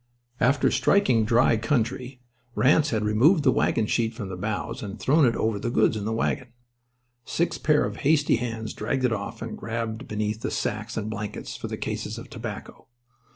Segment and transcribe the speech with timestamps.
[0.39, 2.23] After striking dry country
[2.55, 5.95] Ranse had removed the wagon sheet from the bows and thrown it over the goods
[5.95, 6.47] in the wagon.
[7.23, 11.55] Six pair of hasty hands dragged it off and grabbled beneath the sacks and blankets
[11.55, 12.87] for the cases of tobacco.